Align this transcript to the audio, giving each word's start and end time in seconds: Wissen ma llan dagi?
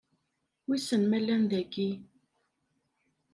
Wissen 0.67 1.01
ma 1.07 1.19
llan 1.21 1.43
dagi? 1.51 1.89